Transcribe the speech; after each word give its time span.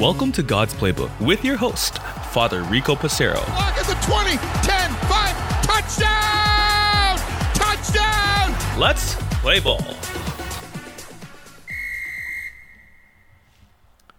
Welcome 0.00 0.32
to 0.32 0.42
God's 0.42 0.74
Playbook 0.74 1.12
with 1.20 1.44
your 1.44 1.56
host, 1.56 1.98
Father 2.32 2.64
Rico 2.64 2.96
Passero. 2.96 3.36
Lock 3.50 3.78
at 3.78 3.86
the 3.86 3.94
20, 4.04 4.30
10, 4.66 4.90
5, 4.90 5.62
touchdown! 5.62 7.18
Touchdown! 7.54 8.80
Let's 8.80 9.14
play 9.40 9.60
ball. 9.60 9.80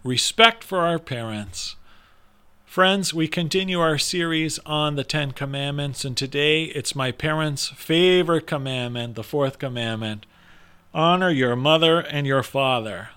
Respect 0.02 0.64
for 0.64 0.78
our 0.78 0.98
parents. 0.98 1.76
Friends, 2.64 3.12
we 3.12 3.28
continue 3.28 3.78
our 3.78 3.98
series 3.98 4.58
on 4.60 4.96
the 4.96 5.04
Ten 5.04 5.32
Commandments, 5.32 6.02
and 6.02 6.16
today 6.16 6.64
it's 6.64 6.94
my 6.94 7.12
parents' 7.12 7.68
favorite 7.68 8.46
commandment, 8.46 9.16
the 9.16 9.22
fourth 9.22 9.58
commandment 9.58 10.24
honor 10.94 11.30
your 11.30 11.56
mother 11.56 12.00
and 12.00 12.26
your 12.26 12.42
father. 12.42 13.10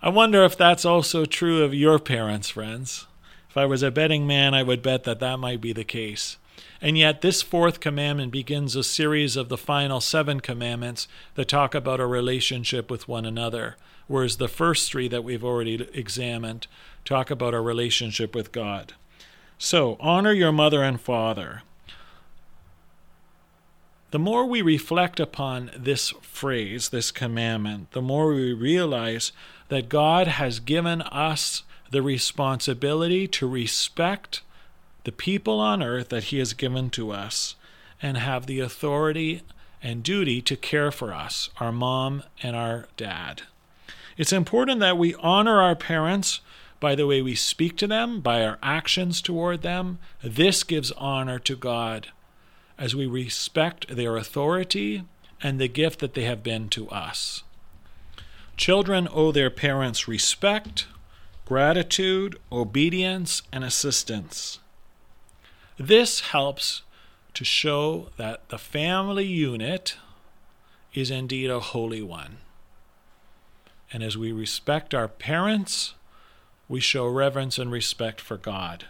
I 0.00 0.08
wonder 0.10 0.44
if 0.44 0.56
that's 0.56 0.84
also 0.84 1.24
true 1.24 1.62
of 1.62 1.74
your 1.74 1.98
parents, 1.98 2.50
friends. 2.50 3.06
If 3.48 3.56
I 3.56 3.66
was 3.66 3.82
a 3.82 3.90
betting 3.90 4.26
man, 4.26 4.54
I 4.54 4.62
would 4.62 4.82
bet 4.82 5.04
that 5.04 5.20
that 5.20 5.38
might 5.38 5.60
be 5.60 5.72
the 5.72 5.84
case. 5.84 6.36
And 6.80 6.96
yet, 6.96 7.22
this 7.22 7.42
fourth 7.42 7.80
commandment 7.80 8.30
begins 8.30 8.76
a 8.76 8.84
series 8.84 9.36
of 9.36 9.48
the 9.48 9.56
final 9.56 10.00
seven 10.00 10.40
commandments 10.40 11.08
that 11.34 11.48
talk 11.48 11.74
about 11.74 11.98
our 11.98 12.06
relationship 12.06 12.90
with 12.90 13.08
one 13.08 13.24
another, 13.24 13.76
whereas 14.06 14.36
the 14.36 14.48
first 14.48 14.90
three 14.90 15.08
that 15.08 15.24
we've 15.24 15.44
already 15.44 15.88
examined 15.92 16.68
talk 17.04 17.30
about 17.30 17.54
our 17.54 17.62
relationship 17.62 18.34
with 18.34 18.52
God. 18.52 18.94
So, 19.58 19.96
honor 19.98 20.32
your 20.32 20.52
mother 20.52 20.84
and 20.84 21.00
father. 21.00 21.62
The 24.10 24.18
more 24.18 24.46
we 24.46 24.62
reflect 24.62 25.20
upon 25.20 25.70
this 25.76 26.10
phrase, 26.22 26.88
this 26.88 27.10
commandment, 27.10 27.92
the 27.92 28.00
more 28.00 28.32
we 28.32 28.54
realize 28.54 29.32
that 29.68 29.90
God 29.90 30.26
has 30.26 30.60
given 30.60 31.02
us 31.02 31.62
the 31.90 32.00
responsibility 32.00 33.28
to 33.28 33.46
respect 33.46 34.40
the 35.04 35.12
people 35.12 35.60
on 35.60 35.82
earth 35.82 36.08
that 36.08 36.24
He 36.24 36.38
has 36.38 36.54
given 36.54 36.88
to 36.90 37.10
us 37.10 37.54
and 38.00 38.16
have 38.16 38.46
the 38.46 38.60
authority 38.60 39.42
and 39.82 40.02
duty 40.02 40.40
to 40.40 40.56
care 40.56 40.90
for 40.90 41.12
us, 41.12 41.50
our 41.60 41.72
mom 41.72 42.22
and 42.42 42.56
our 42.56 42.88
dad. 42.96 43.42
It's 44.16 44.32
important 44.32 44.80
that 44.80 44.96
we 44.96 45.14
honor 45.16 45.60
our 45.60 45.76
parents 45.76 46.40
by 46.80 46.94
the 46.94 47.06
way 47.06 47.20
we 47.20 47.34
speak 47.34 47.76
to 47.76 47.86
them, 47.86 48.20
by 48.20 48.42
our 48.42 48.58
actions 48.62 49.20
toward 49.20 49.60
them. 49.62 49.98
This 50.22 50.64
gives 50.64 50.92
honor 50.92 51.38
to 51.40 51.56
God 51.56 52.08
as 52.78 52.94
we 52.94 53.06
respect 53.06 53.88
their 53.88 54.16
authority 54.16 55.04
and 55.42 55.60
the 55.60 55.68
gift 55.68 55.98
that 56.00 56.14
they 56.14 56.24
have 56.24 56.42
been 56.42 56.68
to 56.68 56.88
us. 56.90 57.42
Children 58.56 59.08
owe 59.12 59.32
their 59.32 59.50
parents 59.50 60.08
respect, 60.08 60.86
gratitude, 61.44 62.38
obedience, 62.50 63.42
and 63.52 63.64
assistance. 63.64 64.58
This 65.78 66.20
helps 66.20 66.82
to 67.34 67.44
show 67.44 68.08
that 68.16 68.48
the 68.48 68.58
family 68.58 69.26
unit 69.26 69.96
is 70.92 71.10
indeed 71.10 71.50
a 71.50 71.60
holy 71.60 72.02
one. 72.02 72.38
And 73.92 74.02
as 74.02 74.18
we 74.18 74.32
respect 74.32 74.92
our 74.92 75.08
parents, 75.08 75.94
we 76.68 76.80
show 76.80 77.06
reverence 77.06 77.58
and 77.58 77.70
respect 77.70 78.20
for 78.20 78.36
God. 78.36 78.86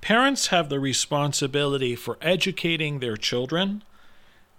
Parents 0.00 0.46
have 0.48 0.68
the 0.68 0.80
responsibility 0.80 1.94
for 1.94 2.16
educating 2.22 2.98
their 2.98 3.16
children, 3.16 3.82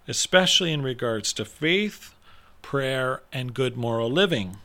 especially 0.06 0.72
in 0.72 0.82
regards 0.82 1.32
to 1.32 1.44
faith, 1.44 2.14
prayer, 2.62 3.22
and 3.32 3.54
good 3.54 3.76
moral 3.76 4.10
living. 4.10 4.58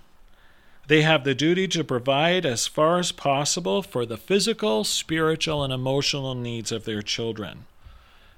They 0.88 1.02
have 1.02 1.23
the 1.23 1.36
duty 1.36 1.67
to 1.69 1.84
provide 1.84 2.45
as 2.45 2.67
far 2.67 3.00
as 3.00 3.11
possible 3.11 3.81
for 3.81 4.06
the 4.06 4.17
physical, 4.17 4.84
spiritual, 4.84 5.63
and 5.63 5.74
emotional 5.74 6.34
needs 6.35 6.72
of 6.72 6.85
their 6.85 7.01
children. 7.01 7.66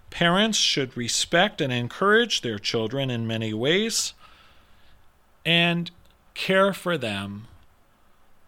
Parents 0.10 0.58
should 0.58 0.98
respect 0.98 1.62
and 1.62 1.72
encourage 1.72 2.42
their 2.42 2.58
children 2.58 3.12
in 3.12 3.28
many 3.28 3.54
ways 3.54 4.14
and 5.46 5.92
care 6.34 6.74
for 6.74 6.98
them 6.98 7.48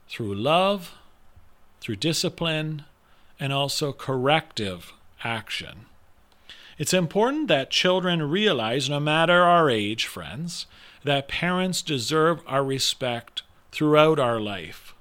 through 0.09 0.33
love, 0.33 0.93
through 1.79 1.97
discipline, 1.97 2.85
and 3.41 3.51
also 3.51 3.91
corrective 3.91 4.93
action. 5.23 5.87
It's 6.77 6.93
important 6.93 7.47
that 7.47 7.71
children 7.71 8.29
realize, 8.29 8.89
no 8.89 8.99
matter 8.99 9.41
our 9.41 9.69
age, 9.69 10.05
friends, 10.05 10.67
that 11.03 11.27
parents 11.27 11.81
deserve 11.81 12.41
our 12.45 12.63
respect 12.63 13.41
throughout 13.71 14.19
our 14.19 14.39
life. 14.39 14.93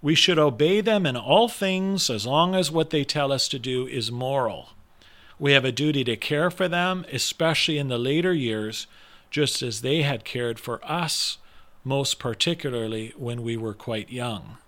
We 0.00 0.14
should 0.14 0.38
obey 0.38 0.80
them 0.80 1.04
in 1.04 1.16
all 1.16 1.48
things 1.48 2.08
as 2.08 2.24
long 2.24 2.54
as 2.54 2.70
what 2.70 2.90
they 2.90 3.02
tell 3.02 3.32
us 3.32 3.48
to 3.48 3.58
do 3.58 3.86
is 3.88 4.12
moral. 4.12 4.70
We 5.38 5.52
have 5.52 5.64
a 5.64 5.72
duty 5.72 6.04
to 6.04 6.16
care 6.16 6.50
for 6.50 6.68
them, 6.68 7.04
especially 7.12 7.78
in 7.78 7.88
the 7.88 7.98
later 7.98 8.32
years, 8.32 8.86
just 9.30 9.60
as 9.60 9.80
they 9.80 10.02
had 10.02 10.24
cared 10.24 10.60
for 10.60 10.80
us, 10.84 11.38
most 11.82 12.20
particularly 12.20 13.12
when 13.16 13.42
we 13.42 13.56
were 13.56 13.74
quite 13.74 14.10
young. 14.10 14.58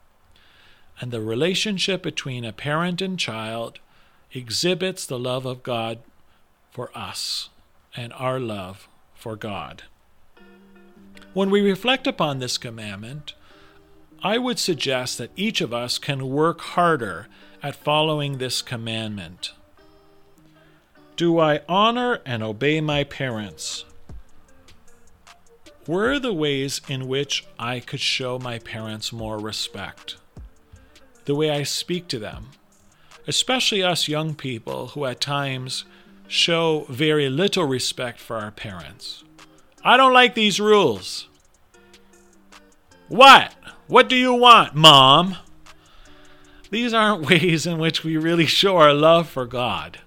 And 1.00 1.10
the 1.10 1.20
relationship 1.20 2.03
between 2.03 2.44
a 2.44 2.53
parent 2.53 3.00
and 3.00 3.19
child 3.19 3.78
exhibits 4.32 5.06
the 5.06 5.19
love 5.19 5.47
of 5.47 5.62
God 5.62 5.98
for 6.70 6.91
us 6.97 7.50
and 7.97 8.12
our 8.14 8.41
love 8.41 8.88
for 9.14 9.36
God. 9.36 9.84
When 11.34 11.50
we 11.50 11.60
reflect 11.60 12.06
upon 12.06 12.38
this 12.38 12.59
commandment, 12.59 13.34
I 14.22 14.38
would 14.38 14.59
suggest 14.59 15.19
that 15.19 15.31
each 15.36 15.60
of 15.60 15.72
us 15.72 15.98
can 15.98 16.28
work 16.28 16.60
harder 16.60 17.28
at 17.62 17.76
following 17.76 18.38
this 18.38 18.62
commandment. 18.62 19.53
Do 21.16 21.38
I 21.38 21.60
honor 21.69 22.20
and 22.25 22.42
obey 22.42 22.80
my 22.80 23.04
parents? 23.04 23.84
Were 25.86 26.19
the 26.19 26.32
ways 26.32 26.80
in 26.88 27.09
which 27.09 27.47
I 27.59 27.80
could 27.80 28.00
show 28.00 28.38
my 28.38 28.59
parents 28.59 29.12
more 29.12 29.38
respect? 29.38 30.16
The 31.28 31.34
way 31.34 31.50
I 31.50 31.62
speak 31.62 32.09
to 32.09 32.19
them, 32.19 32.53
especially 33.27 33.83
us 33.83 34.09
young 34.09 34.34
people 34.34 34.87
who 34.87 35.05
at 35.05 35.21
times 35.21 35.84
show 36.27 36.87
very 36.89 37.28
little 37.28 37.66
respect 37.66 38.19
for 38.19 38.39
our 38.39 38.50
parents. 38.50 39.25
I 39.84 39.99
don't 39.99 40.15
like 40.15 40.34
these 40.34 40.59
rules. 40.59 41.28
What? 43.09 43.55
What 43.89 44.09
do 44.09 44.16
you 44.16 44.33
want, 44.33 44.75
Mom? 44.75 45.37
These 46.71 46.94
aren't 46.94 47.27
ways 47.28 47.66
in 47.66 47.77
which 47.77 48.03
we 48.03 48.16
really 48.16 48.47
show 48.47 48.78
our 48.78 48.95
love 48.95 49.28
for 49.28 49.45
God. 49.45 49.99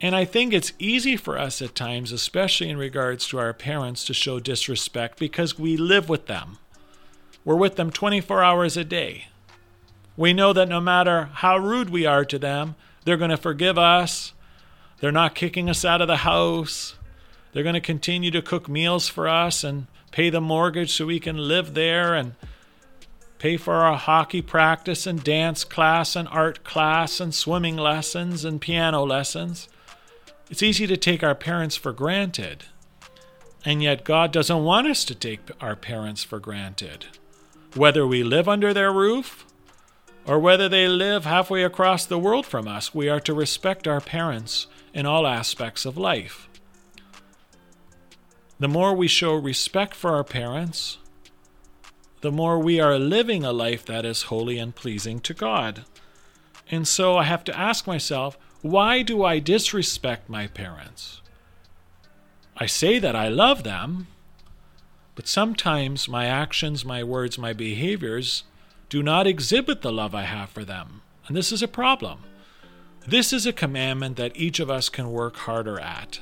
And 0.00 0.14
I 0.14 0.24
think 0.24 0.52
it's 0.52 0.72
easy 0.78 1.16
for 1.16 1.36
us 1.36 1.60
at 1.60 1.74
times, 1.74 2.12
especially 2.12 2.70
in 2.70 2.76
regards 2.76 3.26
to 3.26 3.40
our 3.40 3.52
parents, 3.52 4.04
to 4.04 4.14
show 4.14 4.38
disrespect 4.38 5.18
because 5.18 5.58
we 5.58 5.76
live 5.76 6.08
with 6.08 6.26
them. 6.26 6.58
We're 7.44 7.56
with 7.56 7.74
them 7.74 7.90
24 7.90 8.44
hours 8.44 8.76
a 8.76 8.84
day. 8.84 9.26
We 10.16 10.32
know 10.32 10.52
that 10.52 10.68
no 10.68 10.80
matter 10.80 11.30
how 11.32 11.56
rude 11.56 11.90
we 11.90 12.04
are 12.04 12.24
to 12.24 12.38
them, 12.38 12.74
they're 13.04 13.16
going 13.16 13.30
to 13.30 13.36
forgive 13.36 13.78
us. 13.78 14.32
They're 15.00 15.10
not 15.10 15.34
kicking 15.34 15.70
us 15.70 15.84
out 15.84 16.00
of 16.00 16.08
the 16.08 16.18
house. 16.18 16.96
They're 17.52 17.62
going 17.62 17.74
to 17.74 17.80
continue 17.80 18.30
to 18.30 18.42
cook 18.42 18.68
meals 18.68 19.08
for 19.08 19.28
us 19.28 19.64
and 19.64 19.86
pay 20.10 20.30
the 20.30 20.40
mortgage 20.40 20.92
so 20.92 21.06
we 21.06 21.20
can 21.20 21.36
live 21.36 21.74
there 21.74 22.14
and 22.14 22.34
pay 23.38 23.56
for 23.56 23.74
our 23.74 23.96
hockey 23.96 24.40
practice 24.40 25.06
and 25.06 25.24
dance 25.24 25.64
class 25.64 26.14
and 26.14 26.28
art 26.28 26.62
class 26.62 27.18
and 27.18 27.34
swimming 27.34 27.76
lessons 27.76 28.44
and 28.44 28.60
piano 28.60 29.02
lessons. 29.02 29.68
It's 30.50 30.62
easy 30.62 30.86
to 30.86 30.96
take 30.96 31.22
our 31.24 31.34
parents 31.34 31.76
for 31.76 31.92
granted. 31.92 32.64
And 33.64 33.82
yet, 33.82 34.04
God 34.04 34.32
doesn't 34.32 34.64
want 34.64 34.86
us 34.86 35.04
to 35.06 35.14
take 35.14 35.40
our 35.60 35.76
parents 35.76 36.22
for 36.22 36.38
granted. 36.38 37.06
Whether 37.74 38.06
we 38.06 38.22
live 38.22 38.48
under 38.48 38.74
their 38.74 38.92
roof 38.92 39.46
or 40.26 40.38
whether 40.38 40.68
they 40.68 40.86
live 40.86 41.24
halfway 41.24 41.64
across 41.64 42.06
the 42.06 42.18
world 42.18 42.46
from 42.46 42.68
us, 42.68 42.94
we 42.94 43.08
are 43.08 43.20
to 43.20 43.34
respect 43.34 43.88
our 43.88 44.00
parents 44.00 44.66
in 44.94 45.06
all 45.06 45.26
aspects 45.26 45.84
of 45.84 45.96
life. 45.96 46.48
The 48.58 48.68
more 48.68 48.94
we 48.94 49.08
show 49.08 49.34
respect 49.34 49.94
for 49.94 50.14
our 50.14 50.22
parents, 50.22 50.98
the 52.20 52.30
more 52.30 52.58
we 52.58 52.78
are 52.78 52.98
living 52.98 53.42
a 53.42 53.52
life 53.52 53.84
that 53.86 54.04
is 54.04 54.22
holy 54.22 54.58
and 54.58 54.74
pleasing 54.74 55.18
to 55.20 55.34
God. 55.34 55.84
And 56.70 56.86
so 56.86 57.16
I 57.16 57.24
have 57.24 57.42
to 57.44 57.58
ask 57.58 57.86
myself, 57.88 58.38
why 58.60 59.02
do 59.02 59.24
I 59.24 59.40
disrespect 59.40 60.28
my 60.28 60.46
parents? 60.46 61.20
I 62.56 62.66
say 62.66 63.00
that 63.00 63.16
I 63.16 63.26
love 63.26 63.64
them, 63.64 64.06
but 65.16 65.26
sometimes 65.26 66.08
my 66.08 66.26
actions, 66.26 66.84
my 66.84 67.02
words, 67.02 67.36
my 67.36 67.52
behaviors 67.52 68.44
do 68.92 69.02
not 69.02 69.26
exhibit 69.26 69.80
the 69.80 69.90
love 69.90 70.14
I 70.14 70.24
have 70.24 70.50
for 70.50 70.66
them. 70.66 71.00
And 71.26 71.34
this 71.34 71.50
is 71.50 71.62
a 71.62 71.66
problem. 71.66 72.18
This 73.06 73.32
is 73.32 73.46
a 73.46 73.52
commandment 73.52 74.18
that 74.18 74.36
each 74.36 74.60
of 74.60 74.68
us 74.68 74.90
can 74.90 75.10
work 75.10 75.34
harder 75.34 75.80
at. 75.80 76.20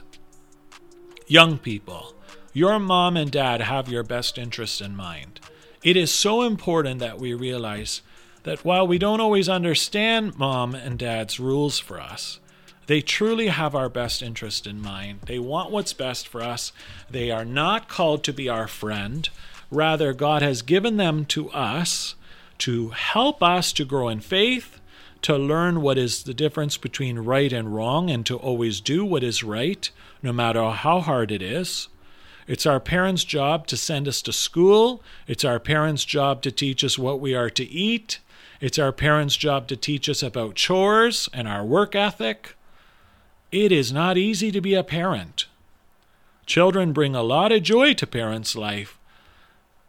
Young 1.27 1.59
people, 1.59 2.15
Your 2.53 2.79
mom 2.79 3.17
and 3.17 3.29
dad 3.29 3.61
have 3.61 3.89
your 3.89 4.05
best 4.05 4.39
interest 4.39 4.81
in 4.81 4.95
mind. 4.95 5.41
It 5.83 5.97
is 5.97 6.13
so 6.13 6.43
important 6.43 7.01
that 7.01 7.19
we 7.19 7.35
realize 7.35 8.03
that 8.45 8.65
while 8.65 8.87
we 8.87 8.99
don't 8.99 9.21
always 9.21 9.49
understand 9.49 10.39
mom 10.39 10.77
and 10.77 10.97
dad's 10.97 11.41
rules 11.41 11.81
for 11.81 11.99
us, 11.99 12.39
they 12.87 13.01
truly 13.01 13.49
have 13.49 13.75
our 13.75 13.89
best 13.89 14.23
interest 14.23 14.65
in 14.65 14.81
mind. 14.81 15.23
They 15.27 15.41
want 15.41 15.73
what's 15.73 15.93
best 15.93 16.29
for 16.29 16.41
us. 16.41 16.73
They 17.11 17.33
are 17.33 17.45
not 17.45 17.89
called 17.89 18.23
to 18.23 18.33
be 18.33 18.49
our 18.49 18.69
friend. 18.69 19.29
Rather, 19.73 20.13
God 20.13 20.43
has 20.43 20.63
given 20.63 20.99
them 20.99 21.25
to 21.25 21.51
us 21.51 22.15
to 22.61 22.91
help 22.91 23.43
us 23.43 23.73
to 23.75 23.85
grow 23.85 24.09
in 24.09 24.21
faith, 24.21 24.81
to 25.23 25.37
learn 25.37 25.83
what 25.83 25.99
is 25.99 26.23
the 26.23 26.35
difference 26.35 26.77
between 26.77 27.19
right 27.19 27.53
and 27.53 27.75
wrong, 27.75 28.11
and 28.11 28.25
to 28.27 28.37
always 28.37 28.81
do 28.81 29.05
what 29.05 29.23
is 29.23 29.43
right, 29.43 29.91
no 30.23 30.33
matter 30.33 30.71
how 30.71 31.01
hard 31.01 31.31
it 31.31 31.43
is. 31.43 31.89
It's 32.47 32.67
our 32.67 32.81
parents' 32.81 33.25
job 33.25 33.67
to 33.69 33.77
send 33.77 34.09
us 34.09 34.23
to 34.23 34.33
school. 34.33 35.03
It's 35.27 35.45
our 35.45 35.61
parents' 35.61 36.05
job 36.05 36.43
to 36.43 36.51
teach 36.51 36.83
us 36.83 36.99
what 36.99 37.21
we 37.21 37.35
are 37.35 37.51
to 37.51 37.65
eat. 37.65 38.19
It's 38.61 38.79
our 38.79 38.93
parents' 38.93 39.37
job 39.37 39.69
to 39.69 39.77
teach 39.77 40.09
us 40.09 40.23
about 40.23 40.55
chores 40.55 41.29
and 41.33 41.47
our 41.47 41.65
work 41.65 41.95
ethic. 41.95 42.57
It 43.53 43.73
is 43.73 43.93
not 43.93 44.19
easy 44.19 44.51
to 44.53 44.61
be 44.61 44.75
a 44.75 44.85
parent. 44.85 45.47
Children 46.47 46.93
bring 46.93 47.15
a 47.15 47.23
lot 47.23 47.53
of 47.53 47.63
joy 47.63 47.95
to 47.95 48.07
parents' 48.07 48.57
life, 48.57 48.99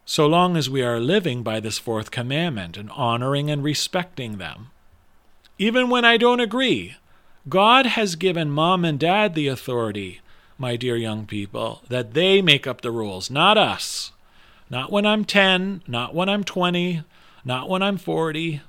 so 0.05 0.27
long 0.27 0.57
as 0.57 0.69
we 0.69 0.81
are 0.81 0.99
living 0.99 1.43
by 1.43 1.59
this 1.59 1.77
fourth 1.77 2.11
commandment 2.11 2.77
and 2.77 2.89
honoring 2.91 3.49
and 3.49 3.63
respecting 3.63 4.37
them. 4.37 4.71
Even 5.57 5.89
when 5.89 6.03
I 6.05 6.17
don't 6.17 6.39
agree, 6.39 6.95
God 7.47 7.85
has 7.85 8.15
given 8.15 8.49
mom 8.49 8.83
and 8.83 8.99
dad 8.99 9.35
the 9.35 9.47
authority 9.47 10.21
my 10.61 10.75
dear 10.75 10.95
young 10.95 11.25
people, 11.25 11.81
that 11.89 12.13
they 12.13 12.41
make 12.41 12.67
up 12.67 12.81
the 12.81 12.91
rules, 12.91 13.31
not 13.31 13.57
us. 13.57 14.11
Not 14.69 14.91
when 14.91 15.05
I'm 15.05 15.25
10, 15.25 15.81
not 15.87 16.13
when 16.13 16.29
I'm 16.29 16.43
20, 16.45 17.03
not 17.43 17.67
when 17.67 17.81
I'm 17.81 17.97
40. 17.97 18.61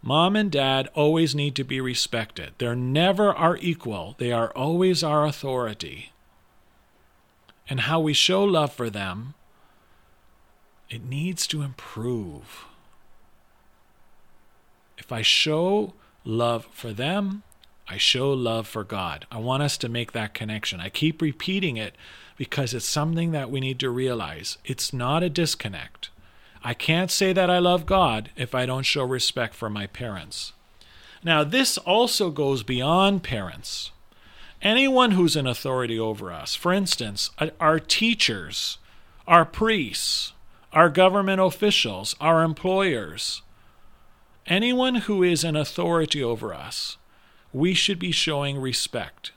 Mom 0.00 0.36
and 0.36 0.50
dad 0.50 0.88
always 0.94 1.34
need 1.34 1.56
to 1.56 1.64
be 1.64 1.80
respected. 1.80 2.52
They're 2.58 2.76
never 2.76 3.34
our 3.34 3.58
equal, 3.58 4.14
they 4.18 4.30
are 4.32 4.52
always 4.52 5.02
our 5.02 5.26
authority. 5.26 6.12
And 7.68 7.80
how 7.80 7.98
we 7.98 8.12
show 8.12 8.44
love 8.44 8.72
for 8.72 8.88
them, 8.88 9.34
it 10.94 11.04
needs 11.04 11.48
to 11.48 11.62
improve. 11.62 12.66
If 14.96 15.10
I 15.10 15.22
show 15.22 15.92
love 16.24 16.68
for 16.70 16.92
them, 16.92 17.42
I 17.88 17.98
show 17.98 18.32
love 18.32 18.68
for 18.68 18.84
God. 18.84 19.26
I 19.28 19.38
want 19.38 19.64
us 19.64 19.76
to 19.78 19.88
make 19.88 20.12
that 20.12 20.34
connection. 20.34 20.78
I 20.78 20.88
keep 20.90 21.20
repeating 21.20 21.76
it 21.76 21.96
because 22.36 22.72
it's 22.72 22.84
something 22.86 23.32
that 23.32 23.50
we 23.50 23.58
need 23.58 23.80
to 23.80 23.90
realize. 23.90 24.56
It's 24.64 24.92
not 24.92 25.24
a 25.24 25.28
disconnect. 25.28 26.10
I 26.62 26.74
can't 26.74 27.10
say 27.10 27.32
that 27.32 27.50
I 27.50 27.58
love 27.58 27.86
God 27.86 28.30
if 28.36 28.54
I 28.54 28.64
don't 28.64 28.84
show 28.84 29.02
respect 29.02 29.54
for 29.54 29.68
my 29.68 29.88
parents. 29.88 30.52
Now, 31.24 31.42
this 31.42 31.76
also 31.76 32.30
goes 32.30 32.62
beyond 32.62 33.24
parents. 33.24 33.90
Anyone 34.62 35.10
who's 35.10 35.34
in 35.34 35.46
authority 35.46 35.98
over 35.98 36.32
us, 36.32 36.54
for 36.54 36.72
instance, 36.72 37.30
our 37.58 37.80
teachers, 37.80 38.78
our 39.26 39.44
priests, 39.44 40.32
our 40.74 40.90
government 40.90 41.40
officials, 41.40 42.16
our 42.20 42.42
employers, 42.42 43.42
anyone 44.46 44.96
who 44.96 45.22
is 45.22 45.44
in 45.44 45.54
authority 45.54 46.22
over 46.22 46.52
us, 46.52 46.98
we 47.52 47.72
should 47.72 47.98
be 47.98 48.10
showing 48.10 48.58
respect. 48.58 49.30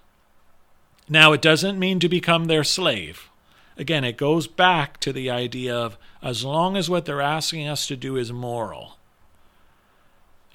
Now, 1.07 1.31
it 1.31 1.41
doesn't 1.41 1.79
mean 1.79 1.99
to 1.99 2.09
become 2.09 2.45
their 2.45 2.63
slave. 2.63 3.29
Again, 3.77 4.03
it 4.03 4.17
goes 4.17 4.47
back 4.47 4.99
to 5.01 5.13
the 5.13 5.29
idea 5.29 5.75
of 5.75 5.97
as 6.23 6.43
long 6.43 6.75
as 6.75 6.89
what 6.89 7.05
they're 7.05 7.21
asking 7.21 7.67
us 7.67 7.85
to 7.87 7.95
do 7.95 8.17
is 8.17 8.33
moral. 8.33 8.97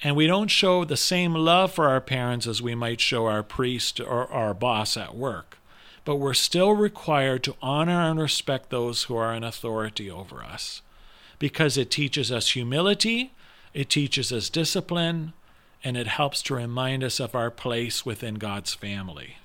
And 0.03 0.17
we 0.17 0.27
don't 0.27 0.49
show 0.49 0.83
the 0.83 0.97
same 0.97 1.33
love 1.33 1.71
for 1.71 1.87
our 1.87 2.01
parents 2.01 2.45
as 2.45 2.61
we 2.61 2.75
might 2.75 2.99
show 2.99 3.25
our 3.25 3.41
priest 3.41 4.01
or 4.01 4.29
our 4.29 4.53
boss 4.53 4.97
at 4.97 5.15
work. 5.15 5.57
But 6.05 6.17
we're 6.17 6.33
still 6.33 6.73
required 6.73 7.43
to 7.43 7.55
honor 7.61 8.01
and 8.01 8.19
respect 8.19 8.69
those 8.69 9.03
who 9.03 9.15
are 9.15 9.33
in 9.33 9.43
authority 9.43 10.09
over 10.09 10.43
us 10.43 10.81
because 11.39 11.77
it 11.77 11.91
teaches 11.91 12.31
us 12.31 12.51
humility, 12.51 13.33
it 13.73 13.89
teaches 13.89 14.31
us 14.31 14.49
discipline, 14.49 15.33
and 15.83 15.97
it 15.97 16.07
helps 16.07 16.41
to 16.43 16.55
remind 16.55 17.03
us 17.03 17.19
of 17.19 17.35
our 17.35 17.51
place 17.51 18.05
within 18.05 18.35
God's 18.35 18.73
family. 18.73 19.37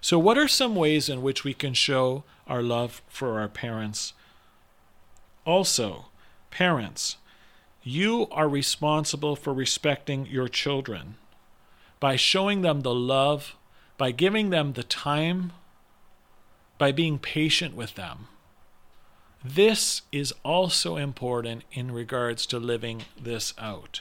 So, 0.00 0.18
what 0.18 0.38
are 0.38 0.48
some 0.48 0.74
ways 0.74 1.08
in 1.08 1.22
which 1.22 1.44
we 1.44 1.54
can 1.54 1.74
show 1.74 2.24
our 2.46 2.62
love 2.62 3.02
for 3.08 3.40
our 3.40 3.48
parents? 3.48 4.12
Also, 5.44 6.06
parents, 6.50 7.16
you 7.82 8.28
are 8.30 8.48
responsible 8.48 9.36
for 9.36 9.52
respecting 9.52 10.26
your 10.26 10.48
children 10.48 11.16
by 12.00 12.16
showing 12.16 12.62
them 12.62 12.82
the 12.82 12.94
love, 12.94 13.56
by 13.98 14.12
giving 14.12 14.50
them 14.50 14.72
the 14.72 14.84
time, 14.84 15.52
by 16.78 16.92
being 16.92 17.18
patient 17.18 17.74
with 17.74 17.96
them. 17.96 18.28
This 19.44 20.02
is 20.10 20.32
also 20.44 20.96
important 20.96 21.64
in 21.72 21.90
regards 21.90 22.46
to 22.46 22.58
living 22.58 23.04
this 23.20 23.54
out. 23.58 24.00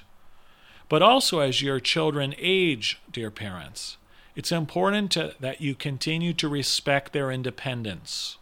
But 0.89 1.01
also, 1.01 1.39
as 1.39 1.61
your 1.61 1.79
children 1.79 2.33
age, 2.37 2.99
dear 3.11 3.29
parents, 3.29 3.97
it's 4.35 4.51
important 4.51 5.11
to, 5.13 5.33
that 5.39 5.61
you 5.61 5.75
continue 5.75 6.33
to 6.33 6.47
respect 6.47 7.11
their 7.11 7.31
independence, 7.31 8.37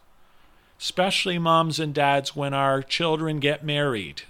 especially 0.78 1.38
moms 1.38 1.80
and 1.80 1.94
dads 1.94 2.36
when 2.36 2.54
our 2.54 2.82
children 2.82 3.40
get 3.40 3.64
married. 3.64 4.22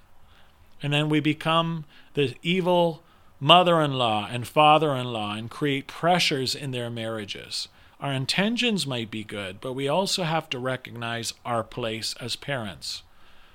And 0.83 0.93
then 0.93 1.09
we 1.09 1.21
become 1.21 1.85
the 2.15 2.35
evil 2.43 3.03
mother 3.41 3.81
in 3.81 3.95
law 3.95 4.27
and 4.31 4.47
father 4.47 4.95
in 4.95 5.07
law 5.07 5.35
and 5.35 5.51
create 5.51 5.87
pressures 5.87 6.55
in 6.55 6.71
their 6.71 6.91
marriages. 6.91 7.69
Our 8.01 8.13
intentions 8.13 8.87
might 8.87 9.11
be 9.11 9.25
good, 9.25 9.61
but 9.61 9.73
we 9.73 9.89
also 9.89 10.23
have 10.25 10.51
to 10.51 10.59
recognize 10.59 11.35
our 11.45 11.63
place 11.63 12.15
as 12.21 12.37
parents. 12.37 13.03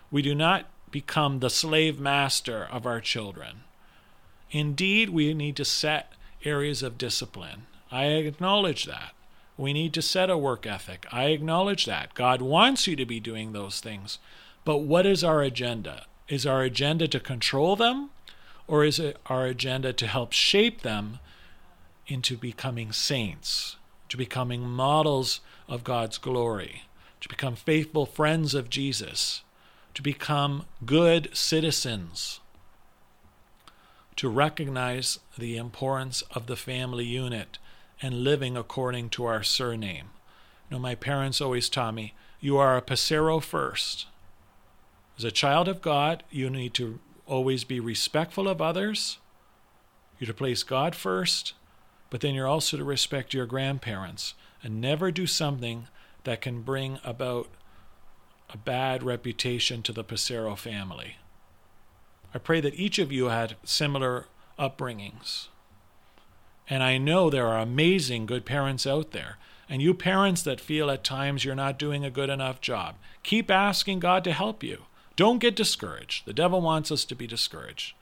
We 0.10 0.22
do 0.22 0.34
not 0.36 0.66
become 0.90 1.40
the 1.40 1.50
slave 1.50 2.00
master 2.00 2.68
of 2.72 2.86
our 2.86 3.00
children. 3.00 3.64
Indeed, 4.52 5.10
we 5.10 5.34
need 5.34 5.56
to 5.58 5.66
set 5.66 6.14
areas 6.44 6.84
of 6.84 6.98
discipline. 6.98 7.68
I 7.92 8.06
acknowledge 8.06 8.86
that. 8.86 9.14
We 9.58 9.74
need 9.74 9.94
to 9.94 10.02
set 10.02 10.30
a 10.30 10.38
work 10.38 10.66
ethic. 10.66 11.06
I 11.12 11.26
acknowledge 11.26 11.86
that. 11.86 12.14
God 12.14 12.42
wants 12.42 12.88
you 12.88 12.96
to 12.96 13.06
be 13.06 13.20
doing 13.20 13.54
those 13.54 13.80
things. 13.80 14.18
But 14.66 14.80
what 14.80 15.06
is 15.06 15.24
our 15.24 15.42
agenda? 15.42 16.06
Is 16.28 16.46
our 16.46 16.64
agenda 16.64 17.08
to 17.10 17.20
control 17.20 17.76
them? 17.76 18.10
Or 18.72 18.84
is 18.84 18.98
it 18.98 19.18
our 19.26 19.46
agenda 19.46 19.92
to 19.92 20.08
help 20.08 20.32
shape 20.32 20.82
them 20.82 21.20
into 22.08 22.38
becoming 22.38 22.92
saints, 22.92 23.76
to 24.08 24.16
becoming 24.16 24.62
models 24.62 25.42
of 25.68 25.84
God's 25.84 26.18
glory, 26.18 26.84
to 27.20 27.30
become 27.30 27.56
faithful 27.56 28.06
friends 28.06 28.56
of 28.56 28.70
Jesus, 28.70 29.44
to 29.94 30.02
become 30.02 30.66
good 30.86 31.30
citizens 31.34 32.40
to 34.22 34.30
recognize 34.30 35.20
the 35.36 35.58
importance 35.58 36.22
of 36.32 36.46
the 36.46 36.56
family 36.56 37.06
unit 37.06 37.58
and 38.02 38.24
living 38.24 38.56
according 38.56 39.10
to 39.10 39.26
our 39.26 39.42
surname. 39.42 40.12
You 40.70 40.76
know, 40.76 40.80
my 40.80 40.94
parents 40.94 41.42
always 41.42 41.70
taught 41.70 41.96
me, 41.96 42.14
you 42.40 42.58
are 42.58 42.78
a 42.78 42.82
Passero 42.82 43.42
first. 43.42 44.06
As 45.18 45.24
a 45.24 45.32
child 45.32 45.68
of 45.68 45.82
God, 45.82 46.24
you 46.30 46.50
need 46.50 46.74
to 46.76 47.00
always 47.32 47.64
be 47.64 47.80
respectful 47.80 48.50
of 48.50 48.62
others. 48.62 49.18
You're 50.20 50.28
to 50.28 50.34
place 50.34 50.64
God 50.64 50.96
first, 50.96 51.54
but 52.10 52.20
then 52.20 52.36
you're 52.36 52.46
also 52.46 52.76
to 52.76 52.84
respect 52.84 53.34
your 53.34 53.46
grandparents 53.46 54.34
and 54.62 54.82
never 54.82 55.12
do 55.12 55.26
something 55.26 55.88
that 56.26 56.42
can 56.42 56.62
bring 56.62 57.00
about 57.06 57.48
a 58.54 58.58
bad 58.58 59.02
reputation 59.02 59.82
to 59.82 59.94
the 59.94 60.04
Passero 60.04 60.58
family. 60.58 61.16
I 62.34 62.38
pray 62.38 62.60
that 62.60 62.76
each 62.76 63.00
of 63.00 63.14
you 63.14 63.30
had 63.30 63.56
similar 63.64 64.26
upbringings. 64.60 65.48
And 66.70 66.84
I 66.84 66.98
know 66.98 67.30
there 67.30 67.48
are 67.48 67.60
amazing 67.60 68.26
good 68.26 68.46
parents 68.46 68.86
out 68.86 69.12
there. 69.12 69.38
And 69.70 69.82
you 69.82 69.94
parents 69.94 70.44
that 70.44 70.60
feel 70.60 70.92
at 70.92 71.06
times 71.06 71.46
you're 71.46 71.56
not 71.56 71.80
doing 71.80 72.04
a 72.04 72.12
good 72.12 72.30
enough 72.30 72.60
job, 72.60 72.96
keep 73.24 73.50
asking 73.50 74.02
God 74.02 74.26
to 74.26 74.34
help 74.34 74.64
you. 74.64 74.84
Don't 75.16 75.40
get 75.40 75.56
discouraged. 75.56 76.26
The 76.26 76.34
devil 76.34 76.62
wants 76.62 76.92
us 76.92 77.06
to 77.06 77.16
be 77.16 77.28
discouraged. 77.28 77.94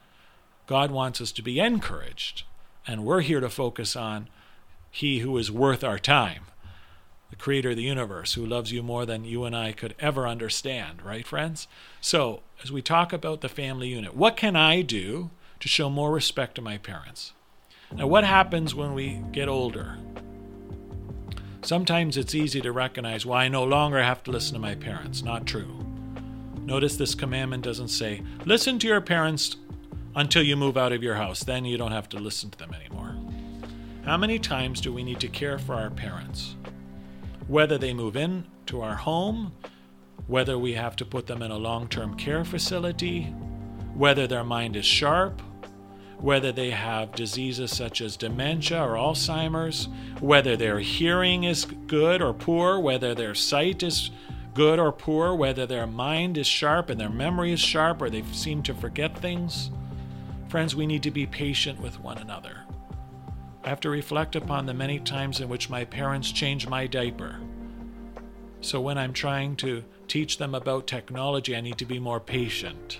God 0.67 0.91
wants 0.91 1.19
us 1.19 1.31
to 1.33 1.41
be 1.41 1.59
encouraged. 1.59 2.43
And 2.87 3.05
we're 3.05 3.21
here 3.21 3.39
to 3.39 3.49
focus 3.49 3.95
on 3.95 4.29
He 4.91 5.19
who 5.19 5.37
is 5.37 5.51
worth 5.51 5.83
our 5.83 5.99
time 5.99 6.45
the 7.29 7.35
creator 7.35 7.71
of 7.71 7.75
the 7.75 7.83
universe, 7.83 8.33
who 8.33 8.45
loves 8.45 8.71
you 8.71 8.81
more 8.81 9.05
than 9.05 9.23
you 9.23 9.45
and 9.45 9.55
I 9.55 9.71
could 9.71 9.95
ever 9.99 10.27
understand, 10.27 11.01
right, 11.01 11.25
friends? 11.25 11.67
So, 12.01 12.41
as 12.63 12.71
we 12.71 12.81
talk 12.81 13.13
about 13.13 13.41
the 13.41 13.49
family 13.49 13.89
unit, 13.89 14.15
what 14.15 14.35
can 14.35 14.55
I 14.55 14.81
do 14.81 15.29
to 15.59 15.67
show 15.67 15.89
more 15.89 16.11
respect 16.11 16.55
to 16.55 16.61
my 16.61 16.77
parents? 16.77 17.33
Now, 17.91 18.07
what 18.07 18.23
happens 18.23 18.73
when 18.73 18.93
we 18.93 19.21
get 19.31 19.47
older? 19.47 19.97
Sometimes 21.61 22.17
it's 22.17 22.35
easy 22.35 22.61
to 22.61 22.71
recognize, 22.71 23.25
well, 23.25 23.37
I 23.37 23.47
no 23.47 23.63
longer 23.63 24.01
have 24.01 24.23
to 24.23 24.31
listen 24.31 24.53
to 24.53 24.59
my 24.59 24.75
parents. 24.75 25.21
Not 25.21 25.45
true. 25.45 25.88
Notice 26.69 26.97
this 26.97 27.15
commandment 27.15 27.63
doesn't 27.63 27.87
say, 27.87 28.21
listen 28.45 28.77
to 28.77 28.85
your 28.87 29.01
parents 29.01 29.55
until 30.15 30.43
you 30.43 30.55
move 30.55 30.77
out 30.77 30.91
of 30.91 31.01
your 31.01 31.15
house. 31.15 31.43
Then 31.43 31.65
you 31.65 31.79
don't 31.79 31.91
have 31.91 32.07
to 32.09 32.19
listen 32.19 32.51
to 32.51 32.57
them 32.59 32.75
anymore. 32.75 33.15
How 34.05 34.17
many 34.17 34.37
times 34.37 34.79
do 34.79 34.93
we 34.93 35.03
need 35.03 35.19
to 35.21 35.27
care 35.27 35.57
for 35.57 35.73
our 35.73 35.89
parents? 35.89 36.55
Whether 37.47 37.79
they 37.79 37.91
move 37.91 38.15
in 38.15 38.45
to 38.67 38.81
our 38.81 38.93
home, 38.93 39.51
whether 40.27 40.59
we 40.59 40.73
have 40.73 40.95
to 40.97 41.05
put 41.05 41.25
them 41.25 41.41
in 41.41 41.49
a 41.49 41.57
long 41.57 41.87
term 41.87 42.13
care 42.15 42.45
facility, 42.45 43.23
whether 43.95 44.27
their 44.27 44.43
mind 44.43 44.75
is 44.75 44.85
sharp, 44.85 45.41
whether 46.19 46.51
they 46.51 46.69
have 46.69 47.15
diseases 47.15 47.75
such 47.75 47.99
as 47.99 48.15
dementia 48.15 48.79
or 48.79 48.93
Alzheimer's, 48.93 49.87
whether 50.19 50.55
their 50.55 50.79
hearing 50.79 51.45
is 51.45 51.65
good 51.65 52.21
or 52.21 52.31
poor, 52.31 52.79
whether 52.79 53.15
their 53.15 53.33
sight 53.33 53.81
is 53.81 54.11
good 54.53 54.79
or 54.79 54.91
poor, 54.91 55.33
whether 55.33 55.65
their 55.65 55.87
mind 55.87 56.37
is 56.37 56.47
sharp 56.47 56.89
and 56.89 56.99
their 56.99 57.09
memory 57.09 57.51
is 57.51 57.59
sharp 57.59 58.01
or 58.01 58.09
they 58.09 58.23
seem 58.31 58.63
to 58.63 58.73
forget 58.73 59.17
things. 59.17 59.71
Friends, 60.47 60.75
we 60.75 60.85
need 60.85 61.03
to 61.03 61.11
be 61.11 61.25
patient 61.25 61.79
with 61.79 61.99
one 61.99 62.17
another. 62.17 62.63
I 63.63 63.69
have 63.69 63.79
to 63.81 63.89
reflect 63.89 64.35
upon 64.35 64.65
the 64.65 64.73
many 64.73 64.99
times 64.99 65.41
in 65.41 65.49
which 65.49 65.69
my 65.69 65.85
parents 65.85 66.31
changed 66.31 66.69
my 66.69 66.87
diaper. 66.87 67.39
So 68.61 68.81
when 68.81 68.97
I'm 68.97 69.13
trying 69.13 69.55
to 69.57 69.83
teach 70.07 70.37
them 70.37 70.55
about 70.55 70.87
technology, 70.87 71.55
I 71.55 71.61
need 71.61 71.77
to 71.77 71.85
be 71.85 71.99
more 71.99 72.19
patient 72.19 72.99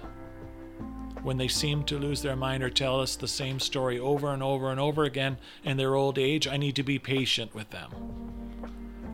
when 1.24 1.38
they 1.38 1.48
seem 1.48 1.84
to 1.84 1.98
lose 1.98 2.22
their 2.22 2.36
mind 2.36 2.64
or 2.64 2.70
tell 2.70 3.00
us 3.00 3.16
the 3.16 3.28
same 3.28 3.60
story 3.60 4.00
over 4.00 4.34
and 4.34 4.42
over 4.42 4.72
and 4.72 4.80
over 4.80 5.04
again 5.04 5.38
in 5.64 5.78
their 5.78 5.96
old 5.96 6.18
age, 6.18 6.48
I 6.48 6.58
need 6.58 6.76
to 6.78 6.84
be 6.84 7.00
patient 7.00 7.54
with 7.54 7.70
them. 7.70 7.92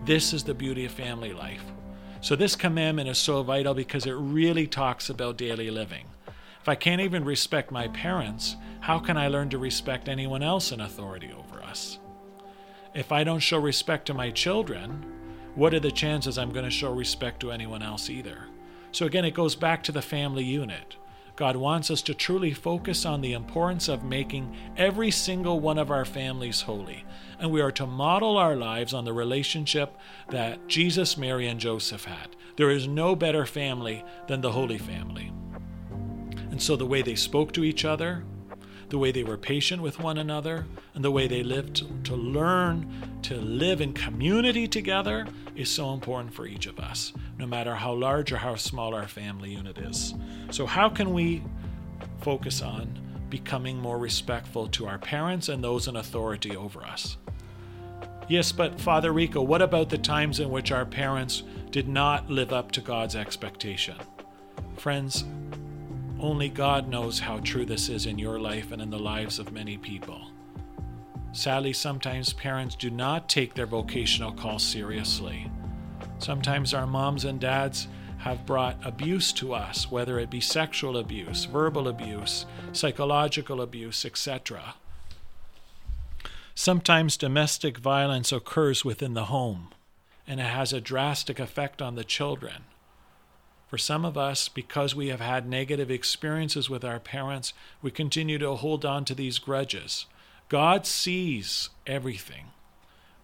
This 0.05 0.33
is 0.33 0.43
the 0.43 0.53
beauty 0.53 0.85
of 0.85 0.91
family 0.91 1.33
life. 1.33 1.63
So, 2.25 2.35
this 2.35 2.55
commandment 2.55 3.07
is 3.07 3.19
so 3.19 3.43
vital 3.43 3.75
because 3.75 4.07
it 4.07 4.13
really 4.13 4.65
talks 4.65 5.11
about 5.11 5.37
daily 5.37 5.69
living. 5.69 6.07
If 6.59 6.67
I 6.67 6.73
can't 6.73 7.01
even 7.01 7.23
respect 7.23 7.69
my 7.69 7.87
parents, 7.89 8.55
how 8.79 8.97
can 8.97 9.15
I 9.15 9.27
learn 9.27 9.51
to 9.51 9.59
respect 9.59 10.09
anyone 10.09 10.41
else 10.41 10.71
in 10.71 10.79
authority 10.81 11.31
over 11.31 11.61
us? 11.61 11.99
If 12.95 13.11
I 13.11 13.23
don't 13.23 13.41
show 13.41 13.59
respect 13.59 14.07
to 14.07 14.15
my 14.15 14.31
children, 14.31 15.05
what 15.53 15.75
are 15.75 15.79
the 15.79 15.91
chances 15.91 16.39
I'm 16.39 16.51
going 16.51 16.65
to 16.65 16.71
show 16.71 16.91
respect 16.91 17.41
to 17.41 17.51
anyone 17.51 17.83
else 17.83 18.09
either? 18.09 18.47
So, 18.91 19.05
again, 19.05 19.23
it 19.23 19.35
goes 19.35 19.53
back 19.53 19.83
to 19.83 19.91
the 19.91 20.01
family 20.01 20.43
unit. 20.43 20.95
God 21.35 21.57
wants 21.57 21.91
us 21.91 22.01
to 22.03 22.13
truly 22.13 22.53
focus 22.53 23.05
on 23.05 23.19
the 23.19 23.33
importance 23.33 23.89
of 23.89 24.03
making 24.03 24.55
every 24.77 25.11
single 25.11 25.59
one 25.59 25.77
of 25.77 25.91
our 25.91 26.05
families 26.05 26.61
holy. 26.61 27.03
And 27.39 27.51
we 27.51 27.61
are 27.61 27.71
to 27.73 27.85
model 27.85 28.37
our 28.37 28.55
lives 28.55 28.93
on 28.93 29.03
the 29.03 29.11
relationship 29.11 29.97
that 30.29 30.67
Jesus, 30.67 31.17
Mary, 31.17 31.47
and 31.47 31.59
Joseph 31.59 32.05
had. 32.05 32.35
There 32.55 32.69
is 32.69 32.87
no 32.87 33.15
better 33.15 33.45
family 33.45 34.05
than 34.27 34.39
the 34.39 34.53
Holy 34.53 34.77
Family. 34.77 35.33
And 36.51 36.61
so 36.61 36.77
the 36.77 36.85
way 36.85 37.01
they 37.01 37.15
spoke 37.15 37.51
to 37.53 37.65
each 37.65 37.83
other, 37.83 38.23
the 38.89 38.97
way 38.97 39.11
they 39.11 39.23
were 39.23 39.37
patient 39.37 39.81
with 39.81 39.99
one 39.99 40.17
another, 40.17 40.65
and 40.93 41.03
the 41.03 41.11
way 41.11 41.27
they 41.27 41.43
lived 41.43 41.83
to, 42.05 42.15
learn 42.15 43.19
to 43.23 43.35
live 43.35 43.81
in 43.81 43.93
community 43.93 44.67
together 44.67 45.27
is 45.55 45.69
so 45.69 45.93
important 45.93 46.33
for 46.33 46.45
each 46.45 46.67
of 46.67 46.79
us, 46.79 47.13
no 47.37 47.45
matter 47.45 47.75
how 47.75 47.93
large 47.93 48.31
or 48.31 48.37
how 48.37 48.55
small 48.55 48.93
our 48.93 49.07
family 49.07 49.51
unit 49.51 49.77
is. 49.77 50.13
So, 50.51 50.65
how 50.65 50.89
can 50.89 51.13
we 51.13 51.43
focus 52.21 52.61
on 52.61 52.99
becoming 53.29 53.77
more 53.77 53.97
respectful 53.97 54.67
to 54.67 54.87
our 54.87 54.99
parents 54.99 55.49
and 55.49 55.63
those 55.63 55.87
in 55.87 55.95
authority 55.95 56.55
over 56.55 56.83
us? 56.83 57.17
Yes, 58.27 58.51
but 58.51 58.79
Father 58.79 59.13
Rico, 59.13 59.41
what 59.41 59.61
about 59.61 59.89
the 59.89 59.97
times 59.97 60.39
in 60.39 60.49
which 60.49 60.71
our 60.71 60.85
parents 60.85 61.43
did 61.69 61.87
not 61.87 62.29
live 62.29 62.53
up 62.53 62.71
to 62.71 62.81
God's 62.81 63.15
expectation? 63.15 63.95
Friends, 64.77 65.25
only 66.19 66.49
God 66.49 66.87
knows 66.87 67.19
how 67.19 67.39
true 67.39 67.65
this 67.65 67.89
is 67.89 68.05
in 68.05 68.17
your 68.17 68.39
life 68.39 68.71
and 68.71 68.81
in 68.81 68.89
the 68.89 68.99
lives 68.99 69.39
of 69.39 69.51
many 69.51 69.77
people. 69.77 70.31
Sadly, 71.33 71.73
sometimes 71.73 72.31
parents 72.31 72.75
do 72.75 72.89
not 72.89 73.27
take 73.27 73.53
their 73.53 73.65
vocational 73.65 74.31
call 74.31 74.57
seriously. 74.57 75.51
Sometimes 76.19 76.73
our 76.73 76.87
moms 76.87 77.25
and 77.25 77.39
dads 77.41 77.89
have 78.19 78.45
brought 78.45 78.77
abuse 78.85 79.33
to 79.33 79.53
us, 79.53 79.91
whether 79.91 80.17
it 80.17 80.29
be 80.29 80.39
sexual 80.39 80.97
abuse, 80.97 81.45
verbal 81.45 81.87
abuse, 81.89 82.45
psychological 82.71 83.61
abuse, 83.61 84.05
etc. 84.05 84.75
Sometimes 86.55 87.17
domestic 87.17 87.77
violence 87.77 88.31
occurs 88.31 88.85
within 88.85 89.13
the 89.13 89.25
home, 89.25 89.67
and 90.25 90.39
it 90.39 90.43
has 90.43 90.71
a 90.71 90.79
drastic 90.79 91.39
effect 91.39 91.81
on 91.81 91.95
the 91.95 92.05
children. 92.05 92.63
For 93.75 93.79
some 93.79 94.05
of 94.05 94.17
us, 94.17 94.47
because 94.47 94.95
we 94.95 95.09
have 95.09 95.19
had 95.19 95.49
negative 95.49 95.91
experiences 95.91 96.69
with 96.69 96.85
our 96.85 96.97
parents, 96.97 97.51
we 97.81 97.91
continue 97.91 98.37
to 98.37 98.55
hold 98.55 98.85
on 98.85 99.03
to 99.03 99.13
these 99.13 99.37
grudges. 99.37 100.05
God 100.47 100.87
sees 100.87 101.67
everything. 101.85 102.51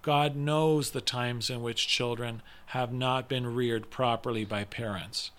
God 0.01 0.35
knows 0.35 0.91
the 0.91 0.99
times 0.99 1.49
in 1.49 1.61
which 1.61 1.87
children 1.87 2.41
have 2.65 2.91
not 2.91 3.29
been 3.29 3.55
reared 3.55 3.89
properly 3.89 4.43
by 4.43 4.65
parents. 4.65 5.31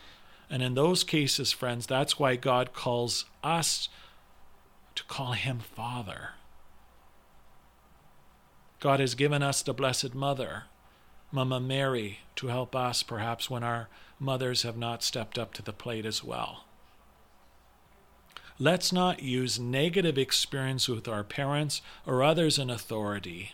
And 0.49 0.63
in 0.63 0.73
those 0.73 1.05
cases, 1.05 1.53
friends, 1.53 1.87
that's 1.87 2.19
why 2.19 2.37
God 2.37 2.73
calls 2.73 3.27
us 3.45 3.91
to 4.95 5.05
call 5.05 5.33
him 5.33 5.59
Father. 5.59 6.31
God 8.81 8.99
has 8.99 9.15
given 9.15 9.43
us 9.43 9.61
the 9.61 9.75
Blessed 9.75 10.15
Mother, 10.15 10.63
Mama 11.33 11.59
Mary, 11.59 12.21
to 12.37 12.49
help 12.49 12.77
us 12.77 13.03
perhaps 13.03 13.49
when 13.49 13.65
our 13.65 13.89
mothers 14.21 14.63
have 14.63 14.77
not 14.77 15.03
stepped 15.03 15.39
up 15.39 15.55
to 15.55 15.63
the 15.63 15.73
plate 15.73 16.05
as 16.05 16.23
well. 16.23 16.65
Let's 18.59 18.93
not 18.93 19.23
use 19.23 19.59
negative 19.59 20.19
experience 20.19 20.89
with 20.89 21.09
our 21.09 21.25
parents 21.25 21.81
or 22.07 22.23
others 22.23 22.59
in 22.59 22.69
authority 22.69 23.53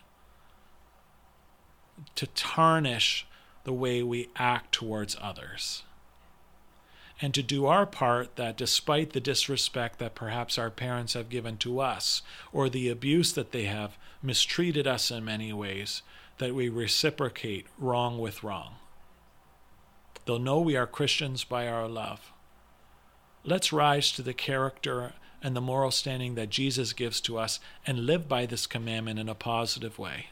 to 2.17 2.27
tarnish 2.27 3.27
the 3.65 3.73
way 3.73 4.03
we 4.03 4.29
act 4.37 4.73
towards 4.73 5.17
others. 5.21 5.85
And 7.21 7.35
to 7.35 7.43
do 7.43 7.67
our 7.67 7.87
part 7.87 8.37
that 8.37 8.57
despite 8.57 9.13
the 9.13 9.21
disrespect 9.21 9.99
that 9.99 10.15
perhaps 10.15 10.59
our 10.59 10.71
parents 10.71 11.15
have 11.15 11.29
given 11.29 11.57
to 11.59 11.81
us, 11.81 12.23
or 12.53 12.69
the 12.69 12.89
abuse 12.89 13.33
that 13.33 13.51
they 13.51 13.65
have 13.65 13.99
mistreated 14.23 14.87
us 14.87 15.11
in 15.11 15.25
many 15.25 15.53
ways, 15.53 16.03
that 16.39 16.55
we 16.55 16.69
reciprocate 16.69 17.67
wrong 17.79 18.19
with 18.19 18.43
wrong. 18.43 18.77
They'll 20.25 20.39
know 20.39 20.61
we 20.61 20.77
are 20.77 20.87
Christians 20.87 21.45
by 21.45 21.69
our 21.69 21.89
love. 21.89 22.33
Let's 23.45 23.73
rise 23.73 24.13
to 24.13 24.23
the 24.23 24.35
character 24.35 25.15
and 25.43 25.55
the 25.55 25.61
moral 25.61 25.91
standing 25.91 26.35
that 26.35 26.51
Jesus 26.51 26.93
gives 26.93 27.21
to 27.23 27.39
us 27.39 27.61
and 27.87 28.07
live 28.07 28.29
by 28.29 28.47
this 28.47 28.67
commandment 28.67 29.19
in 29.19 29.29
a 29.29 29.35
positive 29.35 29.99
way. 29.99 30.27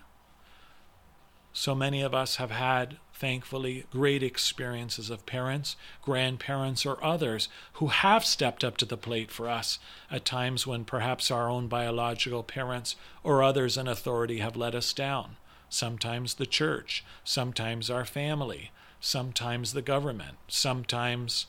So 1.53 1.75
many 1.75 2.03
of 2.03 2.15
us 2.15 2.37
have 2.37 2.51
had, 2.51 2.99
thankfully, 3.15 3.87
great 3.91 4.23
experiences 4.23 5.09
of 5.09 5.25
parents, 5.25 5.77
grandparents, 6.03 6.85
or 6.85 7.03
others 7.03 7.49
who 7.75 7.87
have 7.87 8.27
stepped 8.27 8.63
up 8.63 8.77
to 8.77 8.85
the 8.85 8.99
plate 8.99 9.31
for 9.31 9.49
us 9.49 9.79
at 10.11 10.27
times 10.27 10.67
when 10.67 10.85
perhaps 10.85 11.31
our 11.31 11.49
own 11.49 11.67
biological 11.67 12.43
parents 12.43 12.97
or 13.23 13.43
others 13.43 13.79
in 13.79 13.89
authority 13.89 14.41
have 14.41 14.57
let 14.57 14.75
us 14.75 14.93
down. 14.93 15.37
Sometimes 15.69 16.35
the 16.35 16.47
church, 16.47 17.05
sometimes 17.25 17.91
our 17.91 18.05
family, 18.05 18.71
sometimes 19.01 19.73
the 19.73 19.83
government, 19.83 20.37
sometimes 20.49 21.47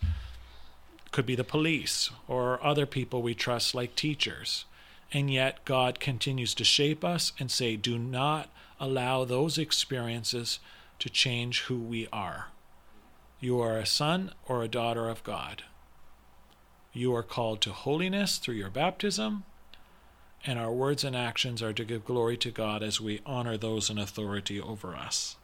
could 1.11 1.25
be 1.25 1.35
the 1.35 1.43
police 1.43 2.09
or 2.27 2.63
other 2.63 2.85
people 2.85 3.21
we 3.21 3.33
trust 3.33 3.73
like 3.73 3.95
teachers. 3.95 4.65
And 5.13 5.31
yet 5.31 5.63
God 5.63 5.99
continues 5.99 6.53
to 6.55 6.63
shape 6.63 7.05
us 7.05 7.31
and 7.39 7.49
say, 7.49 7.75
do 7.75 7.97
not 7.97 8.49
allow 8.79 9.23
those 9.23 9.57
experiences 9.57 10.59
to 10.99 11.09
change 11.09 11.61
who 11.61 11.77
we 11.79 12.07
are. 12.11 12.47
You 13.39 13.61
are 13.61 13.77
a 13.77 13.85
son 13.85 14.31
or 14.47 14.63
a 14.63 14.67
daughter 14.67 15.07
of 15.07 15.23
God. 15.23 15.63
You 16.91 17.15
are 17.15 17.23
called 17.23 17.61
to 17.61 17.71
holiness 17.71 18.37
through 18.37 18.55
your 18.55 18.71
baptism, 18.71 19.43
and 20.45 20.57
our 20.57 20.71
words 20.71 21.03
and 21.03 21.15
actions 21.15 21.61
are 21.61 21.73
to 21.73 21.83
give 21.83 22.05
glory 22.05 22.37
to 22.37 22.51
God 22.51 22.83
as 22.83 23.01
we 23.01 23.21
honor 23.25 23.57
those 23.57 23.89
in 23.89 23.97
authority 23.97 24.61
over 24.61 24.95
us. 24.95 25.35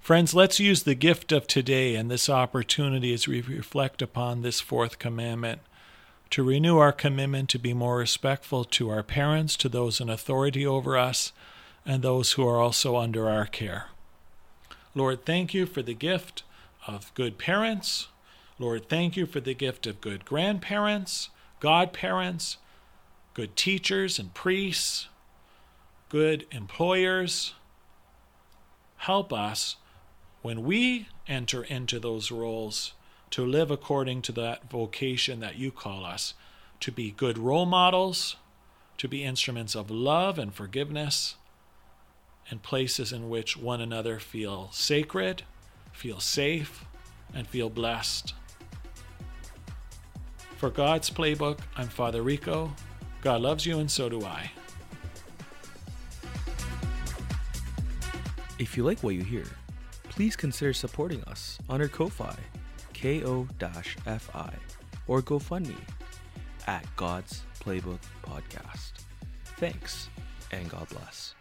Friends, 0.00 0.32
let's 0.32 0.60
use 0.60 0.84
the 0.84 0.94
gift 0.94 1.32
of 1.32 1.46
today 1.46 1.94
and 1.94 2.10
this 2.10 2.30
opportunity 2.30 3.12
as 3.12 3.28
we 3.28 3.40
reflect 3.40 4.00
upon 4.00 4.40
this 4.42 4.60
fourth 4.60 4.98
commandment 4.98 5.60
to 6.30 6.42
renew 6.42 6.78
our 6.78 6.92
commitment 6.92 7.48
to 7.50 7.58
be 7.58 7.74
more 7.74 7.98
respectful 7.98 8.64
to 8.64 8.90
our 8.90 9.02
parents, 9.02 9.56
to 9.56 9.68
those 9.68 10.00
in 10.00 10.08
authority 10.08 10.66
over 10.66 10.96
us, 10.96 11.32
and 11.86 12.02
those 12.02 12.32
who 12.32 12.46
are 12.46 12.60
also 12.60 12.96
under 12.96 13.28
our 13.28 13.46
care. 13.46 13.86
Lord, 14.94 15.24
thank 15.24 15.54
you 15.54 15.66
for 15.66 15.82
the 15.82 15.94
gift 15.94 16.42
of 16.86 17.12
good 17.14 17.38
parents. 17.38 18.08
Lord, 18.58 18.88
thank 18.88 19.16
you 19.16 19.26
for 19.26 19.40
the 19.40 19.54
gift 19.54 19.86
of 19.86 20.00
good 20.00 20.24
grandparents, 20.24 21.30
godparents, 21.60 22.58
good 23.38 23.54
teachers 23.54 24.18
and 24.18 24.34
priests, 24.34 25.06
good 26.08 26.44
employers, 26.50 27.54
help 28.96 29.32
us 29.32 29.76
when 30.42 30.64
we 30.64 31.06
enter 31.28 31.62
into 31.62 32.00
those 32.00 32.32
roles 32.32 32.94
to 33.30 33.46
live 33.46 33.70
according 33.70 34.20
to 34.20 34.32
that 34.32 34.68
vocation 34.68 35.38
that 35.38 35.54
you 35.54 35.70
call 35.70 36.04
us, 36.04 36.34
to 36.80 36.90
be 36.90 37.12
good 37.12 37.38
role 37.38 37.64
models, 37.64 38.34
to 38.96 39.06
be 39.06 39.22
instruments 39.22 39.76
of 39.76 39.88
love 39.88 40.36
and 40.36 40.52
forgiveness, 40.52 41.36
and 42.50 42.60
places 42.64 43.12
in 43.12 43.28
which 43.28 43.56
one 43.56 43.80
another 43.80 44.18
feel 44.18 44.68
sacred, 44.72 45.44
feel 45.92 46.18
safe, 46.18 46.84
and 47.32 47.46
feel 47.46 47.70
blessed. 47.70 48.34
For 50.56 50.70
God's 50.70 51.08
Playbook, 51.08 51.60
I'm 51.76 51.86
Father 51.86 52.20
Rico. 52.20 52.72
God 53.20 53.40
loves 53.40 53.66
you, 53.66 53.78
and 53.78 53.90
so 53.90 54.08
do 54.08 54.24
I. 54.24 54.50
If 58.58 58.76
you 58.76 58.84
like 58.84 59.02
what 59.02 59.14
you 59.14 59.22
hear, 59.22 59.44
please 60.04 60.34
consider 60.34 60.72
supporting 60.72 61.22
us 61.24 61.58
on 61.68 61.80
our 61.80 61.88
Ko-Fi, 61.88 62.36
ko-fi, 62.92 64.54
or 65.06 65.22
GoFundMe 65.22 65.76
at 66.66 66.84
God's 66.96 67.42
Playbook 67.60 68.00
Podcast. 68.24 68.92
Thanks, 69.56 70.08
and 70.52 70.68
God 70.68 70.88
bless. 70.88 71.34